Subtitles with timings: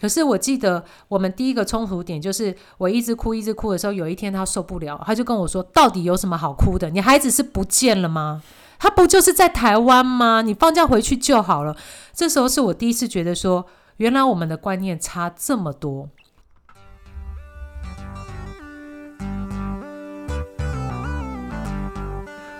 [0.00, 6.90] 可是我记得我们第一个冲突点就是我一直哭一直哭的时候，有一天他受不了，他就跟我说：“到底有什么好哭的？
[6.90, 8.42] 你孩子是不见了吗？
[8.78, 10.42] 他不就是在台湾吗？
[10.42, 11.74] 你放假回去就好了。”
[12.12, 16.08] 这时候是我第一次觉得说，原来我们的观念差这么多。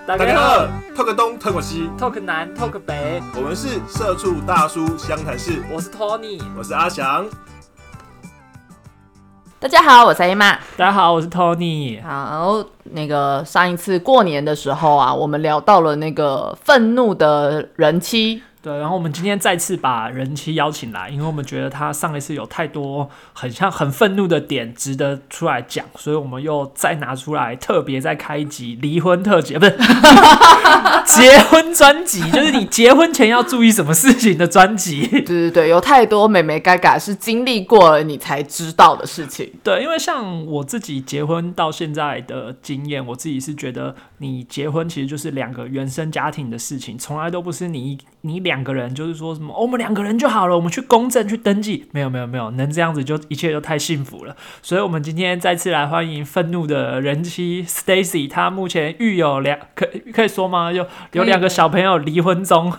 [0.06, 7.26] 大家好，talk 东 talk 西，talk 南 talk 北，我们是社畜大叔湘潭市，我是 Tony，我是阿翔。
[9.58, 10.52] 大家好，我是 A 妈。
[10.76, 12.00] 大家好，我是 Tony。
[12.04, 18.40] 好，那个上一次过年的时候啊，我们聊到了那个愤怒的人妻。
[18.66, 29.78] 对，然后我们今天再次把人妻邀请来，因为我们觉得他上一次有太多很像很愤怒的点，值得出来讲，所以我们又再拿出来，特别再开一集离婚特辑，不是
[31.06, 35.06] 结婚专辑，就是你结婚前要注意什么事情的专辑。
[35.06, 39.48] 对对对，有太多美眉嘎嘎是经历过了你才知道的事情。
[39.62, 48.56] 对，因为像我自己结婚到现在的经验，我自己是觉得，你结婚其实就是两个原生家庭的事情，从来都不是你你两。
[48.56, 54.34] 两个人就是说什么，我们两个人就好了，我们去公证去登记，没有没有没有，能这样子就一切都太幸福了。
[54.62, 60.72] 所以，我们今天再次来欢迎愤怒的人妻 Stacy，她目前育有两可可以说吗？
[60.72, 62.72] 有有两个小朋友离婚中，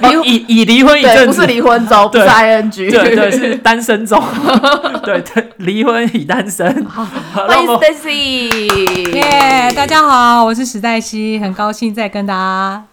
[0.00, 4.18] 离已已 离婚一阵子，不是离婚中，不是 ing，对对是单身中，
[5.04, 6.66] 对对离婚已单身。
[6.86, 12.89] 欢迎 Stacy，耶，大家好，我是史黛西，很高兴再跟大家。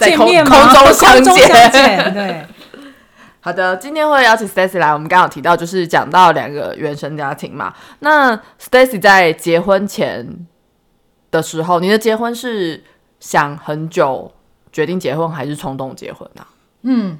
[0.00, 1.48] 在空空中 相见，
[2.14, 2.46] 对。
[3.42, 7.72] 好的，今天会邀请 Stacy 来，我们刚好提到就是讲到两个原生家庭嘛。
[8.00, 10.26] 那 Stacy 在结婚前
[11.30, 12.82] 的时候，你的结婚是
[13.18, 14.32] 想很久
[14.72, 16.48] 决定结婚，还是冲动结婚啊？
[16.82, 17.18] 嗯。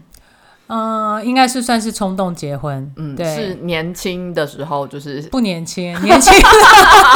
[0.72, 6.32] 嗯，应该是算是冲动结婚，嗯，对，是年轻的时候就是不年轻，年轻，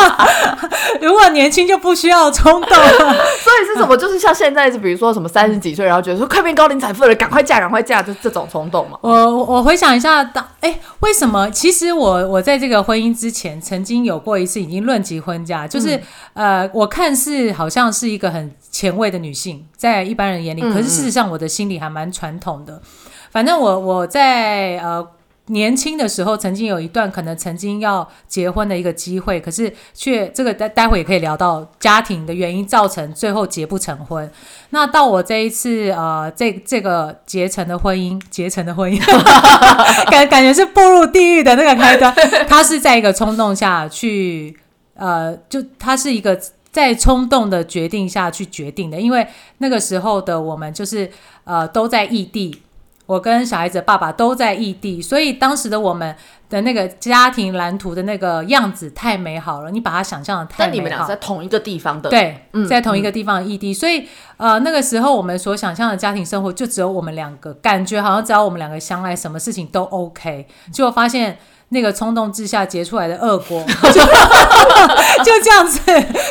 [1.00, 3.96] 如果年轻就不需要冲动，所以是什么？
[3.96, 8.98] 就是像现在，就比如说什么三十几岁，然后觉得说快变高龄产妇了，赶快嫁，赶快嫁，就这种冲动嘛。
[9.02, 11.50] 我我回想一下，当哎，为什么？
[11.50, 16.00] 其实我我在这个婚姻之前，曾经有过一次已经论及婚嫁，就是
[16.32, 22.80] 呃，我看似好像是一个很前卫的女性，在一般人眼里，可是事实上我的心里还蛮传统的。
[23.30, 25.04] 反正我我在呃
[25.48, 34.30] 年轻的时候，曾经有一段可能曾经要结婚的一个机会，可是却这个待待会也可以聊到家庭的原因造成最后结不成婚。
[34.70, 38.98] 那到我这一次呃这这个 结成的婚姻，结成的婚姻，
[40.10, 42.10] 感感觉是步入地狱的那个开端。
[42.48, 44.56] 他是在一个冲动下去
[44.94, 46.40] 呃，就他是一个
[46.70, 49.26] 在冲动的决定下去决定的，因为
[49.58, 51.10] 那个时候的我们就是
[51.44, 52.62] 呃都在异地。
[53.06, 56.16] 我跟小孩子爸爸都在异地，所以当时的我们
[56.48, 59.70] 的那个家庭蓝图的那个样子太美好了。
[59.70, 60.66] 你把它想象的太美好。
[60.66, 70.46] 但你们俩在同一个地方的，对，在同一个地方异地，所以呃，那个时候我们所想象的家庭生活就只有我们两个，感觉好像只要我们两个相爱，什么事情都 OK。
[70.72, 71.36] 结果发现
[71.68, 74.00] 那个冲动之下结出来的恶果， 就
[75.24, 75.80] 就这样子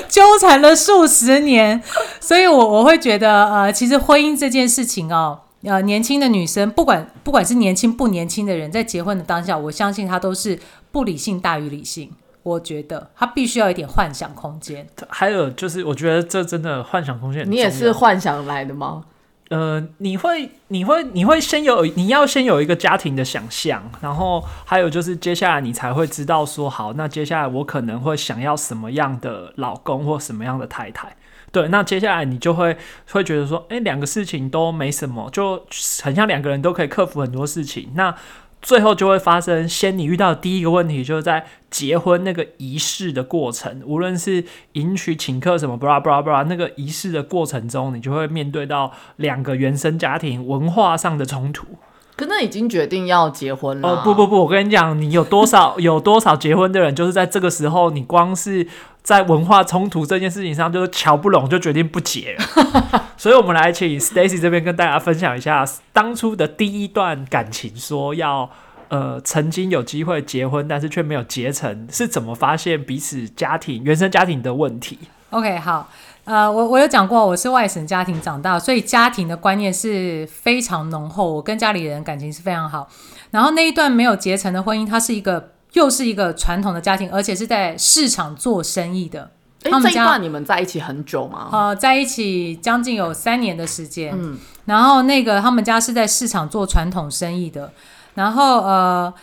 [0.09, 1.83] 纠缠了数十年。
[2.19, 5.41] 所以我我会觉得呃，其实婚姻这件事情哦。
[5.63, 10.59] 呃，年轻的女生，不管不管是年轻不年轻的人，在结婚的当下，我相信她都是
[10.91, 12.11] 不理性大于理性。
[12.43, 14.85] 我觉得她必须要一点幻想空间。
[15.07, 17.49] 还有就是，我觉得这真的幻想空间。
[17.49, 19.05] 你也是幻想来的吗？
[19.49, 31.15] 呃，你会，你会，你会先有，你要先有一个家庭的想象，然后还有就是接下来你才会知道说，好，那接下来我可能会想要什么样的老公或什么样的太太。
[31.53, 32.75] 对，那接下来你就会
[33.11, 35.65] 会觉得说，哎，两个事情都没什么，就
[36.01, 37.91] 很像两个人都可以克服很多事情。
[37.93, 38.13] 那
[38.59, 51.67] 最后就会发生，先你遇到的第一个问题，就是在结婚那个仪式的过程，无论是迎娶、请客什么，布拉布拉布拉，那个仪式的过程中，你就会面对到两个原生家庭文化上的冲突。
[52.15, 53.89] 可那已经决定要结婚了。
[53.89, 58.67] 哦不不不，我跟你讲，你有多少有多少结婚的人，就是在这个时候，你光是
[59.03, 62.37] 在文化冲突这件事情上，就是瞧不拢，就决定不结。
[63.17, 68.49] 所以，我们来请 Stacy 这边跟大家分享一下当初的第一段感情，说要
[68.87, 74.97] 呃曾经有机会结婚，但是却没有结成，是怎么发现彼此家庭原生家庭的问题
[75.31, 75.89] ？OK，好。
[76.25, 81.33] 呃，我我有讲过，我是外省家庭长大，所以家庭的观念是非常浓厚。
[81.33, 82.87] 我跟家里人感情是非常好。
[83.31, 89.31] 然后那一段没有结成的婚姻，它是一个又是一个传统的家庭，而且是在市场做生意的。
[89.63, 91.49] 哎，这一段你们在一起很久吗？
[91.51, 94.13] 呃，在一起将近有三年的时间。
[94.13, 97.71] 嗯，然后那个他们家是在市场做传统生意的。
[98.15, 99.13] 然后呃，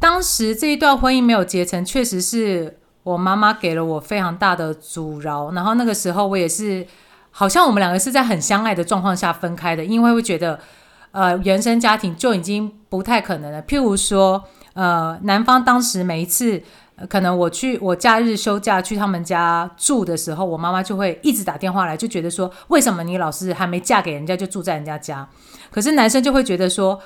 [0.00, 5.52] 当时这一段婚姻没有结成，确实是我妈妈给了我非常大的阻挠。
[5.52, 6.84] 然后那个时候我也是，
[7.30, 10.58] 好像我们两个是在很相爱的状况下分开的，因为会觉得
[11.12, 13.62] 呃原生家庭就已经不太可能了。
[13.62, 14.42] 譬如说，
[14.76, 16.62] 呃，男方当时每一次。
[17.10, 25.28] 可能我去我假日休假去他们家住的时候，我妈妈就会一直打电话来，就觉得说，为什么你老是还没嫁给人家就住在人家家？
[25.70, 26.98] 可是男生就会觉得说，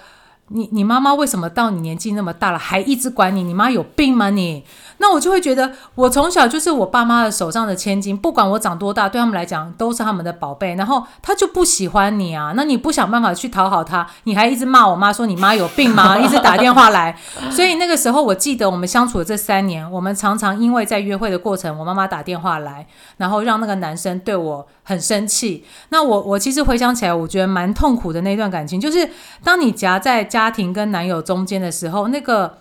[0.47, 3.43] 你你妈妈为什么到你年纪那么大了还一直管你？
[3.43, 4.65] 你妈有病吗你？
[5.01, 10.75] 那我就会觉得，我从小就是我爸妈的手上的千金，不管我长多大，对他们来讲都是他们的宝贝。
[10.75, 16.17] 然后他就不喜欢你啊，那你不想办法去讨好他，你还一直骂我妈说你妈有病吗？
[16.21, 17.17] 一直打电话来。
[17.51, 22.87] 所以那个时候，我记得我们相处的这三年，我们常常因为在约会的过程，我妈妈打电话来，
[23.17, 25.65] 然后让那个男生对我很生气。
[25.89, 29.09] 那我我其实回想起来，我觉得蛮痛苦的那段感情，就是
[29.43, 32.59] 当你夹在家庭跟男友中间的时候，那个。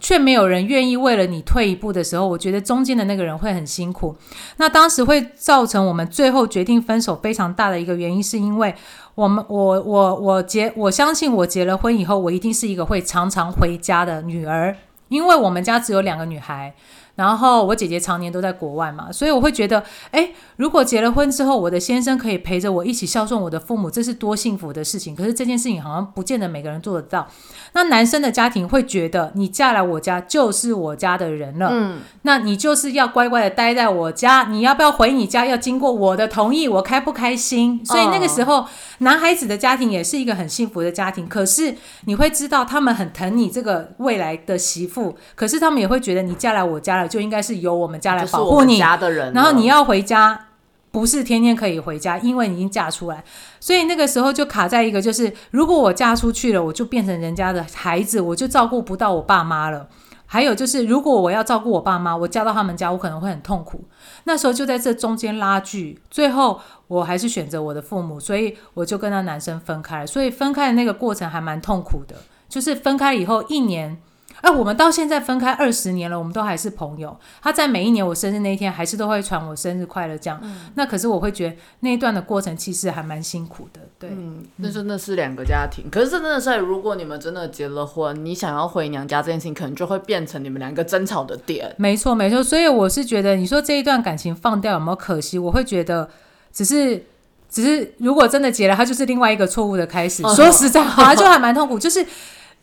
[0.00, 4.16] 却没有人愿意为了你退一步的时候，我觉得中间的那个人会很辛苦。
[4.56, 8.74] 那当时会造成我们最后决定分手非常大的一个原因，是因为
[9.14, 14.74] 我们我我我结我相信我结了婚以后，我一定是一个会常常回家的女儿，
[15.08, 16.74] 因为我们家只有两个女孩。
[17.20, 25.14] 然后我姐姐常年都在国外嘛，所以我会觉得，哎，如果结了婚之后，我的先生可以陪着我一起孝顺我的父母，这是多幸福的事情。
[25.14, 27.28] 可是这件事情好像不见得每个人做得到。
[27.74, 37.84] 那男生的家庭会觉得，你嫁来我家就是我家的人了，嗯，那你就是要乖乖的待在我家，你要不要回你家要经过我的同意，我开不开心？
[37.84, 38.64] 所以那个时候，
[39.00, 41.28] 男孩子的家庭也是一个很幸福的家庭。
[41.28, 41.74] 可是
[42.06, 47.09] 你会知道，他们很疼你这个未来的媳妇，可是他们也会觉得你嫁来我家了。
[47.10, 50.46] 就应该是由我们家来保护你，家的人然后你要回家，
[50.92, 53.22] 不是天天可以回家，因为你已经嫁出来，
[53.58, 59.88] 所以那个时候就卡在一个，就是如果我嫁出去了，我就变成人家的孩子，我就照顾不到我爸妈了。
[60.32, 63.84] 还有就是，如果我要照顾我爸妈，我嫁到他们家，我可能会很痛苦。
[64.24, 70.06] 那时候就在这中间拉锯，最后我还是选择我的父母，所以我就跟那男生分开。
[70.06, 72.14] 所以分开的那个过程还蛮痛苦的，
[72.48, 74.00] 就是分开以后一年。
[74.40, 77.14] 哎，我们到现在分开二十年了，我们都还是朋友。
[77.42, 80.40] 他在每一年我生日那一天，还是都会传我生日快乐这样。
[80.74, 83.80] 那可是我会觉得那一段的过程其实还蛮辛苦的。
[83.98, 85.84] 对，嗯，那真的是两个家庭。
[85.90, 91.74] 可是真的是，如果你们真的结了婚，你想要回娘家这件事情，可能就会变成你们两个争吵的点。
[91.76, 92.42] 没错，没错。
[92.42, 95.38] 所以我是觉得，你说这一段感情放掉有没有可惜？
[95.38, 96.08] 我会觉得，
[96.50, 97.04] 只是，
[97.50, 100.22] 只是如果真的结了，它就是另外一个错误的开始。
[100.34, 102.06] 说实在话，就还蛮痛苦，就是。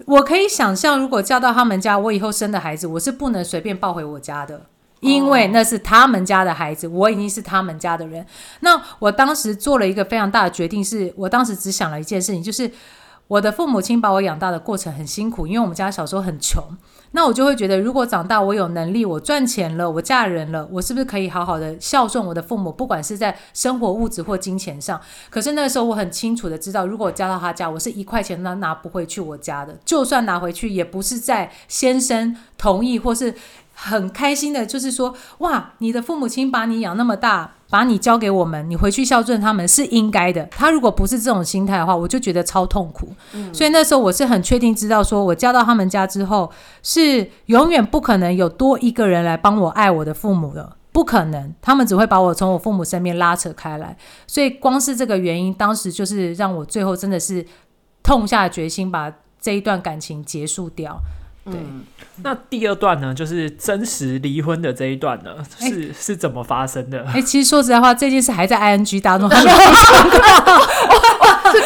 [0.06, 4.62] 我可以想象，如果嫁到他们家，我以后生的孩子，我是不能随便抱回我家的，
[5.00, 8.26] 因为那是他们家的孩子，我已经是他们家的人。
[8.62, 12.72] 那我当时做了一个非常大的决定，是我当时只想了一件事情，就是
[13.28, 16.64] 我的父母亲把我养大的过程很辛苦，因为我们家小时候很穷。
[17.18, 22.72] 那我就会觉得，如果长大我有能力，我赚钱了，我嫁人了，我是不是可以好好的孝顺我的父母？
[22.72, 25.02] 不管是在生活物质或金钱上。
[25.32, 29.76] 可是那个时候我很清楚的知道，如果我嫁到他家，我是一块钱都拿不回去我家的。
[29.84, 33.34] 就算拿回去，也不是在先生同意或是
[33.74, 37.56] 很开心的，就是说，哇，你的父母亲把你养那么大。
[37.70, 40.46] 把你交给我们，你回去孝顺他们是应该的。
[40.52, 43.10] 他如果不是这种心态的话，我就觉得超痛苦。
[43.52, 46.50] 所以那时候我是很确定知道，说我嫁到他们家之后，
[46.82, 51.54] 是永远不可能有多一个人来帮我爱我的父母的，不可能。
[51.62, 53.98] 他们只会把我从我父母身边拉扯开来。
[54.26, 57.46] 所以光是这个原因，当时就是让我最后真的是
[58.02, 59.12] 痛下决心，把
[59.42, 60.98] 这一段感情结束掉。
[61.52, 61.62] 对，
[62.24, 67.06] 那第二段呢，就是真实离婚的这一段呢，是是怎么发生的？
[67.14, 69.38] 哎，其实说实在话，这件事还在 ing 当中，是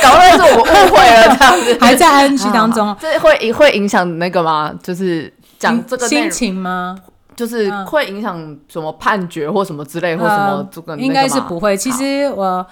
[0.01, 4.71] 搞的是我误会了，这样子还在 ing 当中，这会会影响那个吗？
[4.83, 6.95] 就是讲这个心情吗？
[7.35, 11.75] 就是会影响什么判决或什么之类，或什么这个应该是不会。
[11.75, 12.63] 其实我，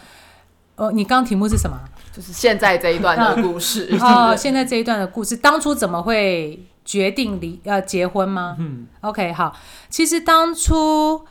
[0.76, 1.76] 哦，你刚题目是什么？
[2.12, 6.60] 就是现在这一段的故事哦，现在这一段的故事，当初怎么会？
[6.90, 8.56] 决定离呃结婚吗？
[8.58, 9.56] 嗯，OK，好。
[9.92, 11.24] 其实当初，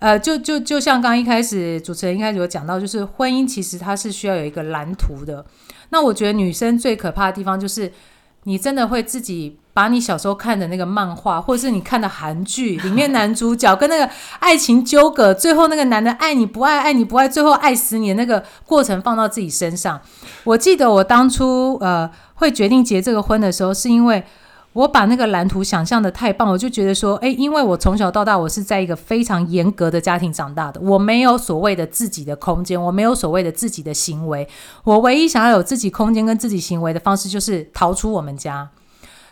[0.00, 5.46] 呃，就就就像刚刚一开始主持人一开始有讲到，就是婚姻其实它是需要有一个蓝图的。
[5.90, 7.92] 那我觉得女生最可怕的地方就是，
[8.42, 14.10] 你真的会自己把你小时候看的那个漫画，或者是你看的韩剧里面男主角跟那个
[14.40, 20.00] 爱情纠葛，最后那个男的爱你不爱，爱你不爱，最后爱死你的那个过程放到自己身上。
[20.42, 24.24] 我记得我当初呃会决定结这个婚的时候，是因为。
[24.76, 34.46] 我把那个蓝图想象的太棒，我就觉得说，哎，因为我从小到大，我是在一个非常严格的家庭长大的，我没有所谓的自己的空间，我没有所谓的自己的行为，
[34.84, 38.68] 我唯一想要有自己空间跟自己行为的方式，就是逃出我们家。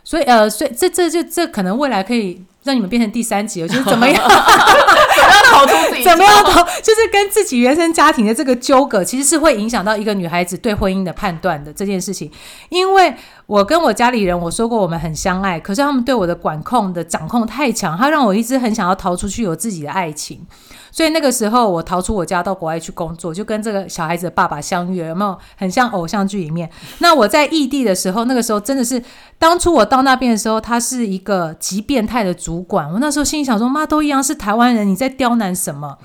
[0.04, 6.04] 所以呃，所以这这就这可能未来可以让你们变成第三集了，就是怎么样 怎么样逃出自己？
[6.04, 12.30] 怎么样逃，就是跟自己原生家庭的这个纠葛，其实是会影响到一个女孩子对婚姻的判断的这件事情。
[12.68, 13.14] 因为
[13.46, 20.46] 我跟我家里人我说过我们很相爱，可是他们对我的管控的掌控太强，他让我一直很想要逃出去有自己的爱情。
[20.94, 26.70] 所以那个时候我逃出我家到国外去工作，就跟这个小孩子的爸爸相约，有没有很像偶像剧里面？
[27.00, 29.02] 那我在异地的时候，那个时候真的是
[29.36, 32.88] 当初我到那边的时候，他是一个极变态的主管。
[32.92, 35.98] 我那时候心里想说，妈都一样是台湾人，你在刁难什么？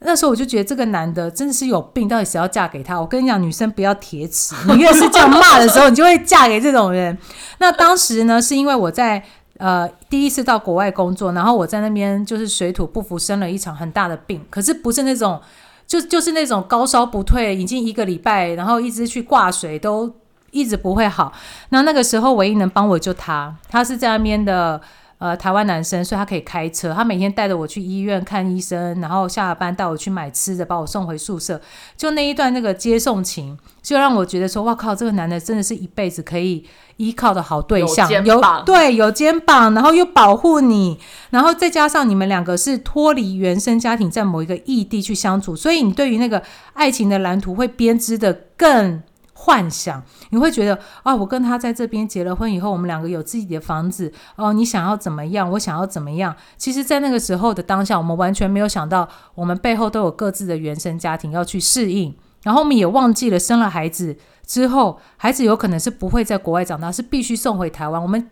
[0.00, 3.00] 那时候我就觉得这个男的真的是有病，到底谁要嫁给他？
[3.00, 7.16] 我跟你讲，女生不要铁齿，你越是这样骂的时候，你就会嫁给这种人。
[7.58, 9.24] 那当时呢，是因为我在
[9.58, 15.38] 呃第一次到国外工作，然后我在那边就是水土不服，生了一场很大的病，可是不是那种
[15.86, 20.10] 就就是那种高烧不退，已经一个礼拜，然后一直去挂水都
[20.50, 21.32] 一直不会好。
[21.68, 24.80] 那那个时候唯一能帮我就他，他是在那边的。
[25.18, 26.94] 呃，台湾男生，所以他可以开车。
[26.94, 31.60] 他每天带着我去医院看医生，然后下了班带我去买吃的，把我送回宿舍。
[31.96, 36.64] 就那一段那个接送情，就让我觉得说，哇靠，这个男的真的是一辈子可以
[36.98, 38.08] 依靠的好对象。
[38.24, 46.40] 有对，有肩膀，然后又保护你，然后再加上你们两个是脱离原生家庭，在某一个异地去相处，所以你对于那个
[46.74, 49.02] 爱情的蓝图会编织的更。
[49.48, 54.52] 幻想，你会觉得啊，我跟他在这边结了婚以后，我们两个有自己的房子哦。
[54.52, 55.50] 你想要怎么样？
[55.52, 56.36] 我想要怎么样？
[56.58, 62.14] 其实，在那个时候的当下，我们完全没有想到，我们背后都有各自的原生家庭要去适应。
[62.42, 68.02] 然后，我们也忘记了生了孩子之后，孩子有可能是不会在国外长大，是必须送回台湾。
[68.02, 68.28] 我们。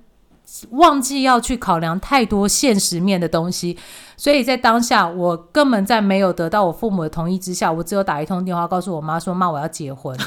[0.70, 3.76] 忘记要去考量太多现实面的东西，
[4.16, 10.24] 所以在当下，我根本在没有得到我父母的同意之下，我只有打一通电话告诉我妈说：“妈，我要结婚了。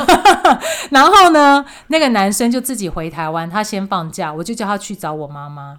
[0.90, 5.78] ”然后呢，那个男生就自己回台湾，他先放假，我就叫他去找我妈妈。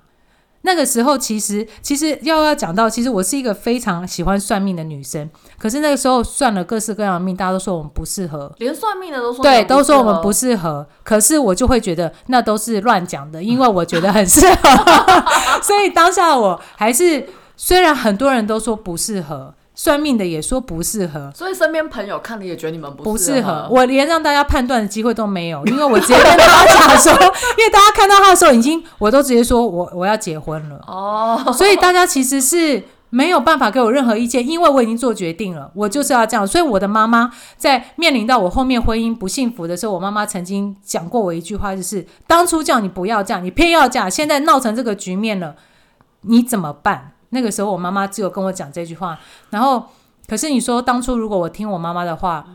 [0.64, 5.30] 那个时候，其实其实要要讲到，其实我是一个非常喜欢算命的女生。
[5.58, 10.88] 可是那个时候算了各式各样的命，大家都说我们不适合，连算命的都说对，都说我们不适适合。
[11.04, 14.70] 可是我就会觉得那都是乱讲的， 因为我觉得很适合。
[15.62, 19.54] 所以当下我还是，虽然很多人都说不适合。
[19.84, 36.46] 算命的也说不适合，所以身边朋友看了也觉得你们不适合， 我连让大家判断的机会都没有，因为我直接跟大家讲说，因为大家看到他的时候，已经我都直接说我我要结婚了哦，所以大家其实是没有办法给我任何意见，因为我已经做决定了，我就是要这样。
[36.46, 45.56] 所以我的妈妈在面临到我后面婚姻不幸福的时候，我妈妈曾经讲过我一句话，就是当初叫你不要这样，你偏要这样，现在闹成这个局面了，
[46.22, 47.14] 你怎么办？
[47.32, 49.20] 那个时候，我妈妈只有跟我讲这句话。
[49.50, 49.86] 然后，
[50.28, 52.46] 可是你说当初如果我听我妈妈的话，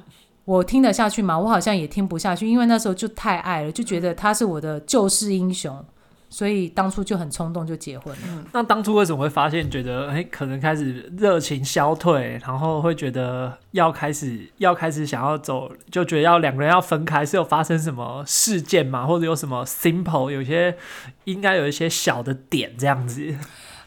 [0.44, 1.36] 我听得下去吗？
[1.36, 5.84] 我好像也听不下去，因为那时候就太爱了，就觉得他是我的救世英雄，
[6.30, 8.44] 所以当初就很冲动就结婚了。
[8.52, 19.04] 那当初为什么会发现觉得哎，可能开始热情消退，然后会觉得要开始要开始想要走，就觉得要两个人要分开，是有发生什么事件吗？
[19.04, 20.76] 或者有什么 simple 有些
[21.24, 23.34] 应该有一些小的点这样子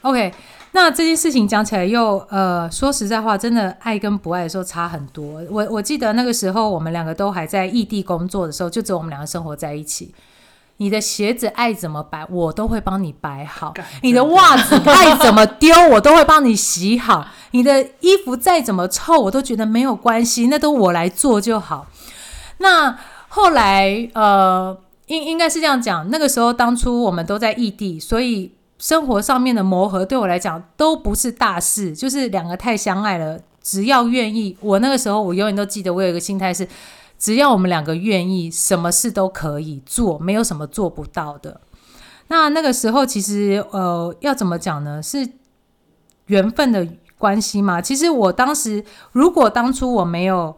[0.02, 0.34] ？OK。
[0.72, 5.42] 那这件事情讲起来又呃，说实在话，真的爱跟不爱的时候差很多。
[5.50, 10.14] 我我记得那个时候，我们两个都还在异地工作的时候，就只有我们两个生活在一起。
[10.78, 13.74] 你的鞋子爱怎么摆，我都会帮你摆好；
[14.04, 21.88] 你的袜子爱怎么丢，我都会帮你洗好；你的衣服再怎么臭，我都觉得没有关系，那都我来做就好。
[22.60, 22.96] 那
[23.28, 28.52] 后来呃，应应该是这样讲，那个时候当初我们都在异地，所以。
[28.80, 34.58] 生活上面的磨合对我来讲都不是大事，就是两个太相爱了，只要愿意。
[34.62, 36.66] 我那个时候，我永远都记得，我有一个心态是，
[37.18, 41.60] 只要我们两个愿意，什么事都可以做，没有什么做不到的。
[42.30, 45.04] 那那个时候，其实呃，要怎么讲呢？
[45.04, 45.28] 是
[46.28, 47.82] 缘分的关系嘛？
[47.82, 50.56] 其实我当时，如果当初我没有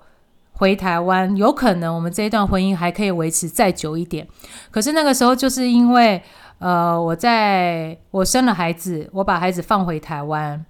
[0.52, 4.28] 回台湾，有可能我们这一段婚姻还可以维持再久一点。
[4.70, 6.22] 可是那个时候，就是因为。
[6.62, 10.64] 呃，我在我生了孩子，我把孩子放回台湾，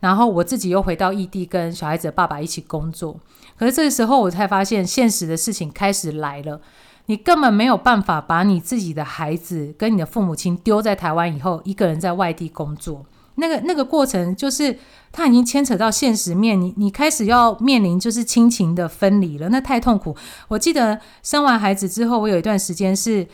[0.00, 3.16] 然后我自己又回到异地跟小孩子的爸爸一起工作。
[3.56, 6.60] 可是这个时候，我才发现现实的事情开始来了。
[7.06, 13.06] 你根本没有办法把你自己的孩子跟你的父母亲丢在台湾以后，一个人在外地工作。
[13.36, 14.76] 那个那个过程，就是
[15.12, 20.16] 他已经牵扯到现实面，你你开始要面临就是亲情的分离了，那太痛苦。
[20.48, 23.24] 我记得生完孩子之后，我有一段时间是。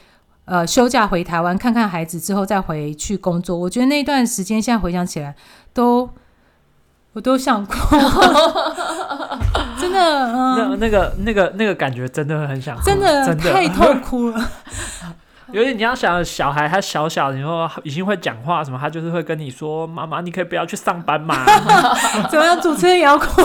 [0.44, 3.56] 呃，休假回台湾看看孩子之后再回去工作。
[3.56, 5.34] 我觉得那段时间现在回想起来，
[5.72, 6.10] 都
[7.12, 7.74] 我都想哭，
[9.80, 10.32] 真的。
[10.32, 14.44] 那那个那个那个感觉真的很想，真的太痛苦了。
[15.52, 21.44] 有点你要想小孩，他小小，然后已经会讲话什么，他就是会跟你说：“妈妈，你可以不要去上班嘛。
[22.30, 22.58] 怎么样？
[22.58, 23.42] 主持人也要哭？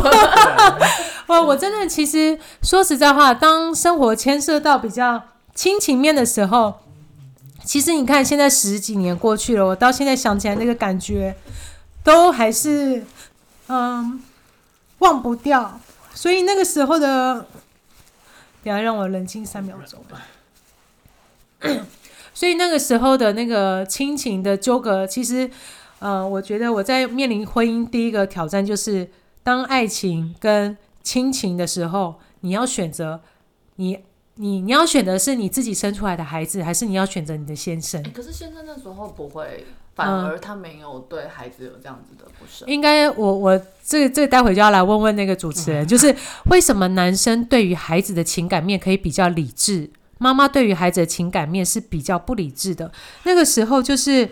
[1.27, 5.21] 哦，我真的其实说实在话，当生活牵涉到比较
[5.53, 6.79] 亲情面的时候，
[7.67, 11.35] 其实你看现在十几年过去了，我到现在想起来那个感觉，
[12.01, 13.03] 都还是
[13.67, 14.23] 嗯
[14.99, 15.77] 忘不掉。
[16.13, 17.45] 所以那个时候的，
[18.63, 20.25] 等一下让我冷静三秒钟吧。
[22.33, 25.49] 所以那个时候的那个亲情的纠葛，其实，
[25.99, 29.09] 呃，我觉得我在面临婚姻第一个挑战就是，
[29.43, 33.19] 当爱情跟亲情的时候，你要选择
[33.75, 33.99] 你
[34.37, 38.09] 你你要选的是你自己生出来的孩子，还是你要选择你的先生欸？
[38.11, 39.65] 可是先生那时候不会，
[39.95, 42.65] 反而他没有对孩子有这样子的不舍。
[42.67, 46.15] 应该我我这个这个待会就要来问问那个主持人，就是
[46.51, 52.91] 为什么男生对于孩子的情感面可以比较理智，妈妈对于孩子的情感面是比较不理智的。
[53.23, 54.29] 那个时候就是。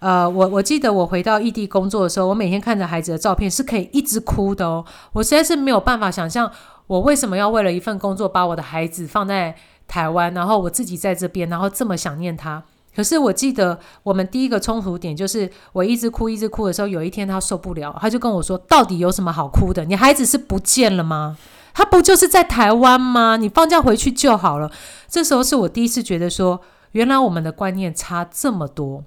[0.00, 4.84] 呃，我我记得我回到异地工作的时候，我每天看着孩子的照片是可以一直哭的哦。
[5.12, 6.48] 我实在是没有办法想象，
[6.88, 9.54] 我为什么要为了一份工作把我的孩子放在
[9.86, 12.64] 台湾，然后我自己在这边，然后这么想念他。
[12.96, 19.84] 可是我记得我们第一个冲突点就是我一直哭一直哭的时候，有一天他受不了，他就跟我说：“到底有什么好哭的？
[19.84, 21.38] 你孩子是不见了吗？
[21.72, 23.36] 他不就是在台湾吗？
[23.36, 24.68] 你放假回去就好了。”
[25.06, 26.60] 这时候是我第一次觉得说，
[26.92, 29.04] 原来我们的观念差这么多。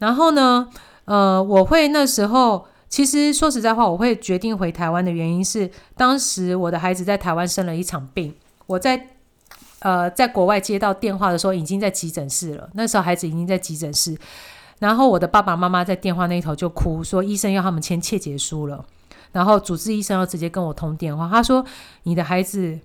[0.00, 0.68] 然后呢，
[1.06, 8.34] 呃，我会那时候其实说实在话，我会决定回台湾的原因是，当时我的孩子在台湾生了一场病，
[8.66, 9.08] 我在
[9.80, 12.68] 呃在国外接到电话的时候，已经在急诊室了。
[12.74, 14.16] 那时候孩子已经在急诊室，
[14.78, 18.84] 然后我的爸爸妈妈在电话那头就哭，说医生要他们签切结书了，
[19.32, 21.64] 然后主治医生要直接跟我通电话，他说
[22.04, 22.78] 你的孩子。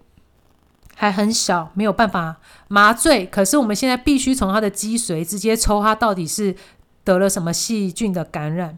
[0.96, 3.26] 还很小，没有办法麻醉。
[3.26, 6.56] 可是我们现在必须从他的脊髓直接抽，他到底是
[7.04, 8.78] 得了什么细菌的感染？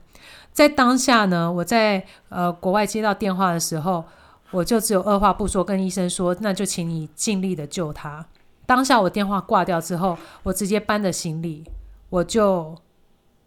[0.56, 4.06] 在当下呢，我在呃国外接到电话的时候，
[4.52, 8.26] 我就只有二话不说跟医生说，那就请你尽力的救他。
[8.66, 11.66] 当下我电话挂掉之后，我直接搬着行李，
[12.10, 12.74] 我就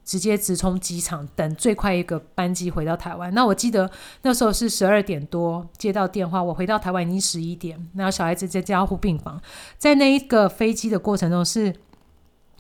[0.05, 3.33] 直接直冲机场，等最快一个班机回到台湾。
[3.33, 3.91] 那我记得
[4.21, 9.41] 那时候是十二点多接到电话，我回到台湾已经十一点，然后小孩子在加护病房，
[9.79, 11.75] 在那一个飞机的过程中，是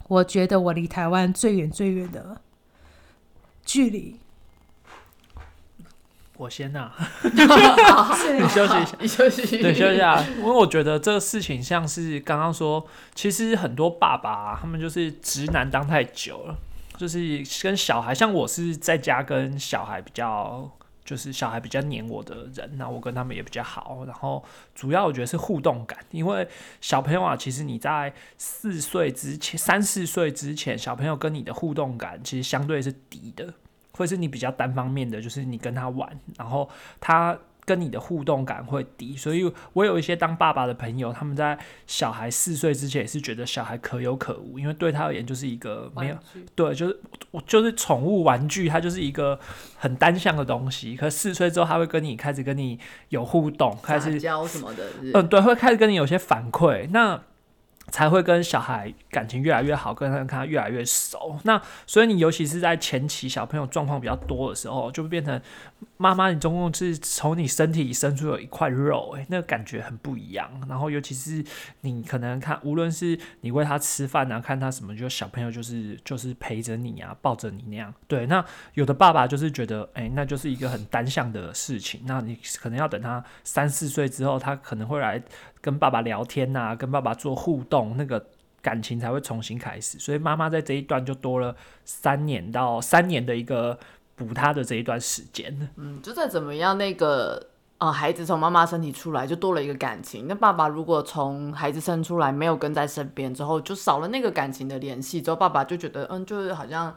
[0.08, 2.40] 我觉得我离台湾最远最远的
[3.62, 4.18] 距离。
[6.38, 8.96] 我先呐、是 你休息一下。
[9.00, 16.56] 你休息，对，休息一下，因为我觉得这个事情像是刚刚说，其实很多爸爸、啊、他们就是直男当太久了，
[16.96, 20.70] 就是跟小孩，像我是在家跟小孩比较，
[21.04, 24.44] 就是小孩比较黏我的人，那我跟他们也比较好，然后
[24.76, 26.46] 主要我觉得是互动感，因为
[26.80, 33.52] 小朋友啊，其实你在四岁之前、三四岁之前，小朋友跟你的互动感其实相对是低的。
[33.98, 36.08] 会是你比较单方面的，就是你跟他玩，
[36.38, 46.16] 然后他跟你的互动感会低，所以我有一些当爸爸的朋友，他们在小孩四岁之前也是觉得小孩可有可无，因为对他而言就是一个没有
[46.54, 46.98] 对，就是
[47.30, 49.38] 我就是宠物玩具，它就是一个
[49.76, 50.96] 很单向的东西。
[50.96, 52.78] 可四岁之后，他会跟你开始跟你
[53.10, 57.20] 有互动，开始教什么的，是嗯，对，会开始跟你有些反馈，那
[57.90, 61.38] 才会跟小孩感情越来越好，跟他跟他越来越熟。
[61.44, 65.40] 那所以你尤其是在前期小朋友状况比较多的时候，就会变成
[65.96, 70.50] 妈妈，你总共是从你身体里生出有一块肉、欸，那个感觉很不一样。
[70.68, 71.44] 然后尤其是
[71.80, 77.92] 你可能看，无论是你喂他吃饭啊，看他什么，就小朋友就是就是陪着你啊，抱着你那样。
[78.06, 82.02] 对，那有的爸爸就是觉得，哎、那就是一个很单向的事情。
[82.04, 85.20] 那你可能要等他三四岁之后，他可能会来
[85.60, 88.26] 跟爸爸聊天呐、跟爸爸做互动，那个
[88.60, 89.98] 感情才会重新开始。
[89.98, 93.78] 所以妈妈在这一段就多了三年到三年的一个
[94.14, 95.68] 补他的这一段时间。
[95.76, 97.46] 嗯，就再怎么样，那个
[97.78, 100.26] 呃，孩子从妈妈身体出来就多了一个感情。
[100.26, 106.96] 那爸爸如果从孩子生出来没有跟在身边之后，就少了那个感情的联系，之后爸爸就觉得，嗯，就是好像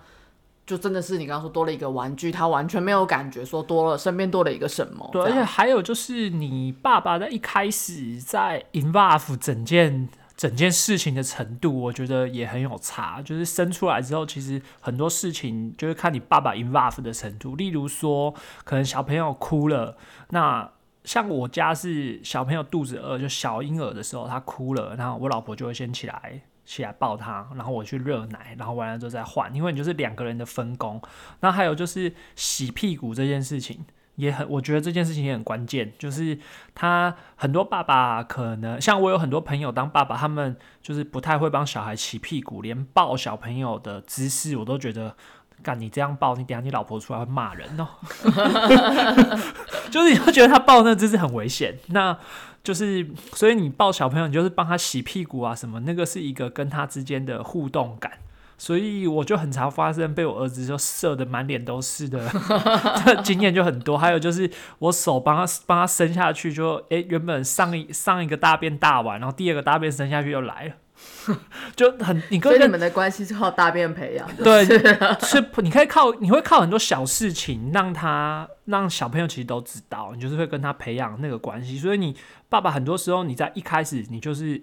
[0.72, 5.10] 就真的是你刚刚说多了一个玩具，他完全没有感觉说多了身边多了一个什么。
[5.12, 10.08] 对，而且还有就是你爸爸在一开始在 involve 整件
[10.38, 13.22] 整件事情的程度，我觉得也很有差。
[13.22, 17.58] 就是生出来之后，其实很多事情就是看你爸爸 involve 的程度。
[17.58, 19.98] 例如说，可能小朋友哭了，
[20.30, 20.72] 那
[21.04, 26.44] 像我家是小朋友肚子饿，就小婴儿的时候他哭了，然后我老婆就会先起来。
[26.66, 31.02] 起来抱他，然后我去热奶，然后完了之后再换，因为你就是两个人的分工。
[31.42, 36.38] 那还有就是洗屁股这件事情，也很，我觉得这件事情也很关键，就是
[36.76, 45.16] 他很多爸爸可能像我有很多朋友当爸爸，他们就是不太会帮小孩洗屁股，连抱小朋友的姿势我都觉得，
[45.62, 47.88] 干你这样抱，你等下你老婆出来会骂人哦，
[49.90, 52.18] 就是你会觉得他抱那姿势很危险，那
[52.64, 58.12] 就是所以你抱小朋友，你就是帮他洗屁股啊什么，那个是一个跟他之间的互动感。
[58.58, 62.30] 所以我就很常发生被我儿子就射的满脸都是的，
[63.26, 63.98] 经验就很多。
[63.98, 64.48] 还有就是
[64.78, 70.74] 我手帮他帮他伸下去，就诶、原本上一上一个大便大完，然后第二个大便伸下去又来了，
[71.76, 74.44] 就很你跟你们的关系是靠大便培养的。
[74.44, 74.66] 对，
[75.22, 81.78] 是你可以靠你会靠很多小事情让他让小朋友其实都知道，你就是会跟他培养那个关系。
[81.78, 82.16] 所以你
[82.50, 84.62] 爸爸很多时候你在一开始你就是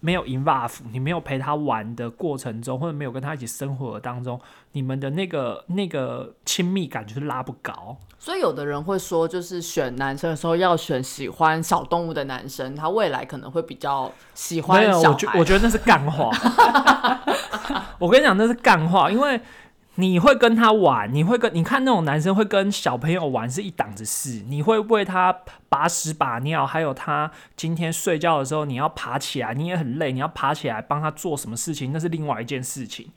[0.00, 4.40] 没有 involve，你没有陪他玩的过程中，或者没有跟他一起生活的当中，
[4.72, 7.96] 你们的那个那个亲密感就是拉不高。
[8.18, 15.28] 所以有的人会说，就是选男生的时候要选喜欢小动物的男生，他未来可能会比较喜没有，欢小我觉。
[15.38, 16.30] 我觉得那是干话。
[17.98, 19.40] 我跟你讲，那是干话，因为
[19.96, 25.36] 你会跟他玩，你会跟你看那种男生会跟小朋友玩是一档子事，你会为他
[25.68, 33.10] 把屎把尿，还有他今天睡觉的时候你要爬起来，你也很累，你要爬起来帮他做什么事情，那是另外一件事情。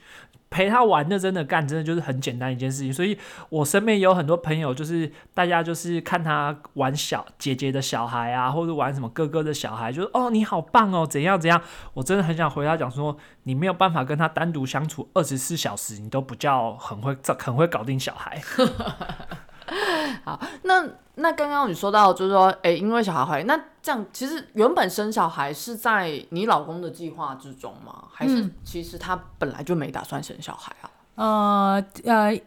[0.54, 2.94] 陪他玩，的真的干，真的就是很简单一件事情。
[2.94, 3.18] 所以
[3.50, 11.60] 我身边有很多朋友，就是大家就是看他玩小姐姐的小孩啊，或者玩什么哥哥的小孩，就是哦你好棒哦，怎样怎样。
[11.96, 18.40] 我真的很想回他讲说，你没有办法跟他单独相处二十四小时，你都不叫很会很会搞定小孩。
[20.24, 20.84] 好，那
[21.16, 28.06] 那刚刚你说到，就是说，哎、因为小孩怀孕，那这样其实原本生小孩是在你老公的计划之中吗？
[28.12, 30.90] 还是其实他本来就没打算生小孩啊？
[31.16, 32.42] 呃呃，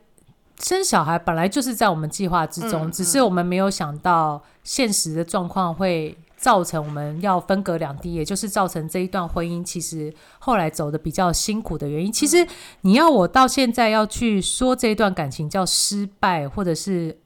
[0.59, 12.13] 生小孩本来就是在我们计划之中，嗯只是我们没有想到现实的状况会造成我们要分隔两地，也就是造成这一段婚姻其实后来走的比较辛苦的原因。
[12.13, 12.47] 其实
[12.83, 17.19] 你要我到现在要去说这一段感情叫失败，或者是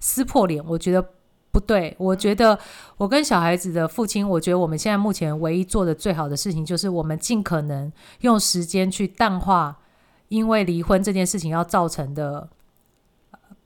[0.00, 1.06] 撕破脸，我觉得。
[1.52, 2.58] 不对，我觉得
[2.96, 9.76] 我跟小孩子的父亲，我觉得我们现在目前唯一做的最好的事情，就是我们尽可能用时间去淡化
[10.28, 12.48] 因为离婚这件事情要造成的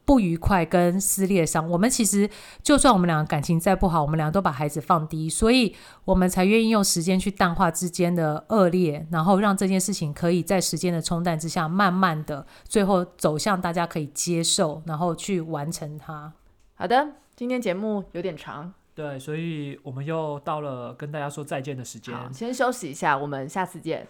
[0.07, 2.31] 不愉快跟撕裂伤，我们其实
[2.63, 16.33] 就算我们两个感情再不好，我们两个都把孩子放低，所以我们才愿意用时间去淡化之间的恶劣，然后让这件事情可以在时间的冲淡之下，慢慢的最后走向大家可以接受，然后去完成它。
[16.77, 24.07] 好的，今天节目有点长，对，所以我们又到了跟大家说再见的时间，好，先休息一下，我们下次见。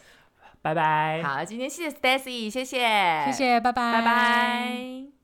[0.60, 1.22] 拜拜。
[1.22, 2.78] 好，今天谢谢 Stacy，谢谢，
[3.26, 5.15] 谢，谢，拜拜，拜拜。